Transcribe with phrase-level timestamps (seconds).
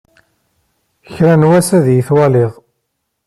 [1.13, 2.51] Kra n wass, ad iyi-twaliḍ.